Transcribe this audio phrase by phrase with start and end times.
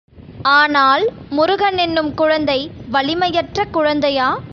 [0.45, 1.03] ஆனால்
[1.31, 2.57] முருகனென்னும் குழந்தை
[2.87, 4.29] வலிமையற்ற குழந்தையா?